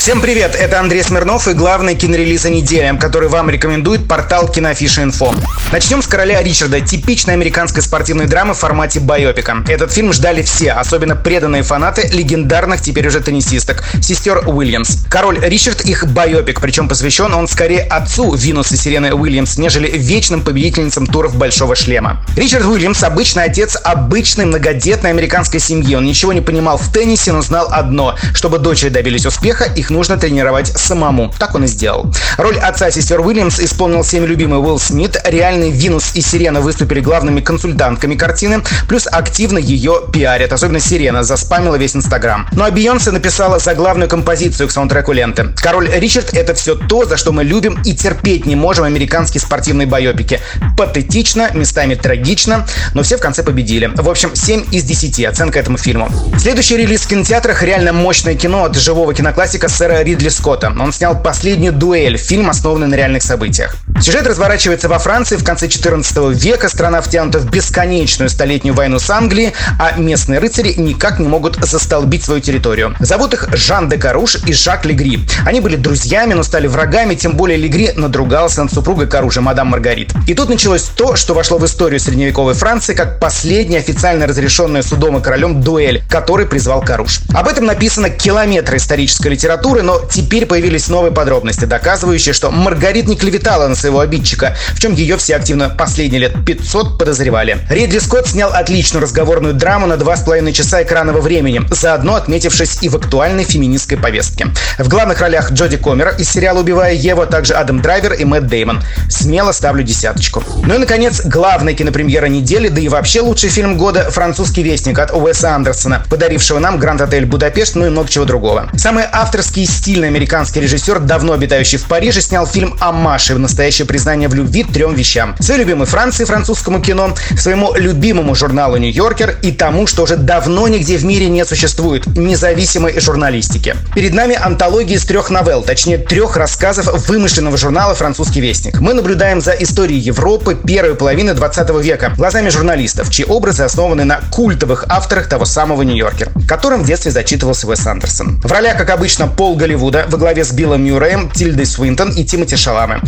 Всем 0.00 0.22
привет, 0.22 0.56
это 0.58 0.80
Андрей 0.80 1.02
Смирнов 1.02 1.46
и 1.46 1.52
главные 1.52 1.94
кинорелизы 1.94 2.48
недели, 2.48 2.96
который 2.96 3.28
вам 3.28 3.50
рекомендует 3.50 4.08
портал 4.08 4.48
Киноафиша 4.48 5.02
Инфо. 5.02 5.34
Начнем 5.72 6.00
с 6.00 6.06
«Короля 6.06 6.42
Ричарда», 6.42 6.80
типичной 6.80 7.34
американской 7.34 7.82
спортивной 7.82 8.26
драмы 8.26 8.54
в 8.54 8.56
формате 8.58 8.98
байопика. 8.98 9.62
Этот 9.68 9.92
фильм 9.92 10.14
ждали 10.14 10.40
все, 10.40 10.72
особенно 10.72 11.16
преданные 11.16 11.62
фанаты 11.62 12.08
легендарных 12.14 12.80
теперь 12.80 13.06
уже 13.08 13.20
теннисисток, 13.20 13.84
сестер 14.00 14.48
Уильямс. 14.48 15.04
«Король 15.10 15.38
Ричард» 15.38 15.82
их 15.82 16.06
байопик, 16.06 16.62
причем 16.62 16.88
посвящен 16.88 17.34
он 17.34 17.46
скорее 17.46 17.82
отцу 17.82 18.34
Винус 18.34 18.78
и 18.78 18.83
Серены 18.83 19.12
Уильямс, 19.12 19.58
нежели 19.58 19.86
вечным 19.86 20.42
победительницам 20.42 21.06
туров 21.06 21.36
Большого 21.36 21.76
Шлема. 21.76 22.24
Ричард 22.38 22.64
Уильямс– 22.64 23.02
обычный 23.04 23.44
отец 23.44 23.76
обычной 23.84 24.46
многодетной 24.46 25.10
американской 25.10 25.60
семьи. 25.60 25.94
Он 25.94 26.06
ничего 26.06 26.32
не 26.32 26.40
понимал 26.40 26.78
в 26.78 26.90
теннисе, 26.90 27.32
но 27.32 27.42
знал 27.42 27.68
одно– 27.70 28.16
чтобы 28.34 28.58
дочери 28.58 28.88
добились 28.88 29.26
успеха, 29.26 29.64
их 29.64 29.89
нужно 29.90 30.16
тренировать 30.16 30.68
самому. 30.76 31.32
Так 31.38 31.54
он 31.54 31.64
и 31.64 31.66
сделал. 31.66 32.12
Роль 32.38 32.58
отца 32.58 32.90
сестер 32.90 33.20
Уильямс 33.20 33.60
исполнил 33.60 34.02
всеми 34.02 34.26
любимый 34.26 34.60
Уилл 34.60 34.78
Смит. 34.78 35.20
Реальный 35.24 35.70
Винус 35.70 36.12
и 36.14 36.20
Сирена 36.20 36.60
выступили 36.60 37.00
главными 37.00 37.40
консультантками 37.40 38.14
картины, 38.14 38.62
плюс 38.88 39.06
активно 39.10 39.58
ее 39.58 40.02
пиарят, 40.12 40.52
особенно 40.52 40.80
Сирена, 40.80 41.22
заспамила 41.22 41.76
весь 41.76 41.96
Инстаграм. 41.96 42.48
Ну 42.52 42.64
а 42.64 42.70
Бейонсе 42.70 43.10
написала 43.10 43.58
заглавную 43.58 44.08
композицию 44.08 44.68
к 44.68 44.72
саундтреку 44.72 45.12
ленты. 45.12 45.48
Король 45.56 45.90
Ричард— 45.90 46.30
это 46.34 46.54
все 46.54 46.74
то, 46.74 47.04
за 47.04 47.16
что 47.16 47.32
мы 47.32 47.44
любим 47.44 47.80
и 47.84 47.94
терпеть 47.94 48.46
не 48.46 48.56
можем 48.56 48.84
американские 48.84 49.40
спортивные 49.40 49.86
байопики. 49.86 50.40
Патетично, 50.76 51.50
местами 51.52 51.94
трагично, 51.94 52.66
но 52.94 53.02
все 53.02 53.16
в 53.16 53.20
конце 53.20 53.42
победили. 53.42 53.90
В 53.94 54.08
общем, 54.08 54.34
7 54.34 54.66
из 54.70 54.84
10 54.84 55.24
оценка 55.24 55.58
этому 55.58 55.78
фильму. 55.78 56.08
Следующий 56.38 56.76
релиз 56.76 57.02
в 57.02 57.08
кинотеатрах— 57.08 57.62
реально 57.64 57.92
мощное 57.92 58.34
кино 58.34 58.64
от 58.64 58.76
живого 58.76 59.14
киноклассика 59.14 59.68
сэра 59.80 60.02
Ридли 60.02 60.28
Скотта. 60.28 60.70
Он 60.78 60.92
снял 60.92 61.22
«Последнюю 61.22 61.72
дуэль», 61.72 62.18
фильм, 62.18 62.50
основанный 62.50 62.86
на 62.86 62.96
реальных 62.96 63.22
событиях. 63.22 63.76
Сюжет 64.00 64.26
разворачивается 64.26 64.88
во 64.88 64.98
Франции 64.98 65.36
в 65.36 65.44
конце 65.44 65.68
14 65.68 66.42
века. 66.42 66.70
Страна 66.70 67.02
втянута 67.02 67.38
в 67.38 67.50
бесконечную 67.50 68.30
столетнюю 68.30 68.74
войну 68.74 68.98
с 68.98 69.10
Англией, 69.10 69.52
а 69.78 69.92
местные 69.98 70.40
рыцари 70.40 70.72
никак 70.72 71.18
не 71.18 71.28
могут 71.28 71.56
застолбить 71.56 72.24
свою 72.24 72.40
территорию. 72.40 72.96
Зовут 72.98 73.34
их 73.34 73.48
Жан 73.52 73.90
де 73.90 73.98
Каруш 73.98 74.36
и 74.46 74.54
Жак 74.54 74.86
Легри. 74.86 75.20
Они 75.44 75.60
были 75.60 75.76
друзьями, 75.76 76.32
но 76.32 76.42
стали 76.42 76.66
врагами, 76.66 77.14
тем 77.14 77.36
более 77.36 77.58
Легри 77.58 77.92
надругался 77.94 78.62
над 78.62 78.72
супругой 78.72 79.06
Каружа, 79.06 79.42
мадам 79.42 79.68
Маргарит. 79.68 80.12
И 80.26 80.32
тут 80.32 80.48
началось 80.48 80.84
то, 80.84 81.14
что 81.14 81.34
вошло 81.34 81.58
в 81.58 81.66
историю 81.66 82.00
средневековой 82.00 82.54
Франции 82.54 82.94
как 82.94 83.20
последняя 83.20 83.78
официально 83.78 84.26
разрешенная 84.26 84.82
судом 84.82 85.18
и 85.18 85.22
королем 85.22 85.60
дуэль, 85.60 86.02
который 86.08 86.46
призвал 86.46 86.80
Каруш. 86.80 87.20
Об 87.34 87.48
этом 87.48 87.66
написано 87.66 88.08
километры 88.08 88.78
исторической 88.78 89.28
литературы, 89.28 89.82
но 89.82 90.00
теперь 90.10 90.46
появились 90.46 90.88
новые 90.88 91.12
подробности, 91.12 91.66
доказывающие, 91.66 92.32
что 92.32 92.50
Маргарит 92.50 93.06
не 93.06 93.16
клеветала 93.16 93.68
на 93.68 93.74
своего 93.74 93.89
обидчика, 93.98 94.56
в 94.74 94.80
чем 94.80 94.94
ее 94.94 95.16
все 95.16 95.36
активно 95.36 95.70
последние 95.70 96.20
лет 96.20 96.34
500 96.44 96.98
подозревали. 96.98 97.58
Ридли 97.68 97.98
Скотт 97.98 98.28
снял 98.28 98.52
отличную 98.52 99.02
разговорную 99.02 99.54
драму 99.54 99.86
на 99.86 99.96
два 99.96 100.16
с 100.16 100.22
половиной 100.22 100.52
часа 100.52 100.82
экранного 100.82 101.20
времени, 101.20 101.62
заодно 101.70 102.16
отметившись 102.16 102.78
и 102.82 102.88
в 102.88 102.96
актуальной 102.96 103.44
феминистской 103.44 103.96
повестке. 103.96 104.48
В 104.78 104.88
главных 104.88 105.20
ролях 105.20 105.52
Джоди 105.52 105.76
Комер 105.76 106.16
из 106.18 106.30
сериала 106.30 106.60
«Убивая 106.60 106.92
Еву», 106.92 107.22
а 107.22 107.26
также 107.26 107.54
Адам 107.54 107.80
Драйвер 107.80 108.14
и 108.14 108.24
Мэтт 108.24 108.46
Деймон. 108.48 108.82
Смело 109.08 109.52
ставлю 109.52 109.82
десяточку. 109.82 110.42
Ну 110.64 110.74
и, 110.74 110.78
наконец, 110.78 111.22
главная 111.24 111.74
кинопремьера 111.74 112.26
недели, 112.26 112.68
да 112.68 112.80
и 112.80 112.88
вообще 112.88 113.20
лучший 113.20 113.50
фильм 113.50 113.76
года 113.76 114.10
«Французский 114.10 114.62
вестник» 114.62 114.98
от 114.98 115.12
Уэса 115.12 115.54
Андерсона, 115.54 116.04
подарившего 116.10 116.58
нам 116.58 116.78
Гранд-отель 116.78 117.26
Будапешт, 117.26 117.76
ну 117.76 117.86
и 117.86 117.90
много 117.90 118.08
чего 118.08 118.24
другого. 118.24 118.68
Самый 118.76 119.04
авторский 119.10 119.60
Легкий 119.60 119.76
стильный 119.76 120.08
американский 120.08 120.58
режиссер, 120.60 121.00
давно 121.00 121.34
обитающий 121.34 121.76
в 121.76 121.84
Париже, 121.84 122.22
снял 122.22 122.46
фильм 122.46 122.78
о 122.80 122.92
Маше 122.92 123.34
в 123.34 123.38
настоящее 123.80 123.86
признание 123.86 124.28
в 124.28 124.34
любви 124.34 124.64
трем 124.64 124.94
вещам. 124.94 125.34
Своей 125.40 125.60
любимой 125.60 125.86
Франции, 125.86 126.24
французскому 126.24 126.80
кино, 126.80 127.14
своему 127.36 127.74
любимому 127.74 128.34
журналу 128.34 128.76
«Нью-Йоркер» 128.76 129.38
и 129.42 129.52
тому, 129.52 129.86
что 129.86 130.02
уже 130.02 130.16
давно 130.16 130.68
нигде 130.68 130.98
в 130.98 131.04
мире 131.04 131.28
не 131.28 131.44
существует– 131.44 132.06
независимой 132.16 133.00
журналистики. 133.00 133.76
Перед 133.94 134.14
нами 134.14 134.36
антология 134.36 134.96
из 134.96 135.04
трех 135.04 135.30
новелл, 135.30 135.62
точнее 135.62 135.98
трех 135.98 136.36
рассказов 136.36 137.08
вымышленного 137.08 137.56
журнала 137.56 137.94
«Французский 137.94 138.40
вестник». 138.40 138.80
Мы 138.80 138.94
наблюдаем 138.94 139.40
за 139.40 139.52
историей 139.52 140.00
Европы 140.00 140.54
первой 140.54 140.94
половины 140.94 141.34
20 141.34 141.70
века 141.82 142.12
глазами 142.16 142.50
журналистов, 142.50 143.10
чьи 143.10 143.24
образы 143.24 143.62
основаны 143.62 144.04
на 144.04 144.20
культовых 144.30 144.84
авторах 144.88 145.28
того 145.28 145.44
самого 145.44 145.82
«Нью-Йоркер», 145.82 146.30
которым 146.48 146.82
в 146.82 146.86
детстве 146.86 147.10
зачитывался 147.10 147.66
Уэс 147.66 147.86
Андерсон. 147.86 148.40
В 148.42 148.52
ролях, 148.52 148.76
как 148.76 148.90
обычно, 148.90 149.26
Пол 149.26 149.56
Голливуда 149.56 150.06
во 150.08 150.18
главе 150.18 150.44
с 150.44 150.52
Биллом 150.52 150.84
Мюрреем, 150.84 151.30
Тильдой 151.30 151.66
Свинтон 151.66 152.10
и 152.12 152.24
Тимоти 152.24 152.56
Шаламе. 152.56 153.00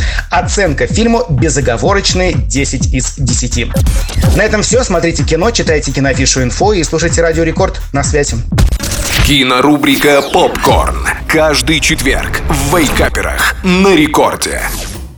Оценка 0.52 0.86
фильму 0.86 1.24
безоговорочные 1.30 2.34
10 2.34 2.92
из 2.92 3.14
10. 3.16 3.68
На 4.36 4.42
этом 4.42 4.60
все. 4.60 4.84
Смотрите 4.84 5.24
кино, 5.24 5.50
читайте 5.50 5.92
кинофишу 5.92 6.42
инфо 6.42 6.74
и 6.74 6.84
слушайте 6.84 7.22
Радио 7.22 7.42
Рекорд. 7.42 7.80
На 7.94 8.04
связи. 8.04 8.36
Кинорубрика 9.24 10.20
«Попкорн». 10.20 11.08
Каждый 11.26 11.80
четверг 11.80 12.42
в 12.50 12.76
Вейкаперах 12.76 13.56
на 13.62 13.96
рекорде. 13.96 14.60